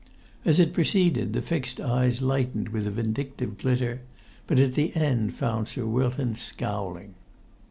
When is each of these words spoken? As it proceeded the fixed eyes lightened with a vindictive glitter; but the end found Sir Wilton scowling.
As 0.45 0.59
it 0.59 0.73
proceeded 0.73 1.33
the 1.33 1.43
fixed 1.43 1.79
eyes 1.79 2.23
lightened 2.23 2.69
with 2.69 2.87
a 2.87 2.89
vindictive 2.89 3.59
glitter; 3.59 4.01
but 4.47 4.73
the 4.73 4.95
end 4.95 5.35
found 5.35 5.67
Sir 5.67 5.85
Wilton 5.85 6.33
scowling. 6.33 7.13